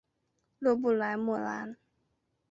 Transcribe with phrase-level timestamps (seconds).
[0.57, 1.77] 勒布莱莫兰。